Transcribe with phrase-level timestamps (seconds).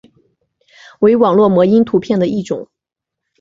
[1.01, 2.67] 为网络模因图片的一种。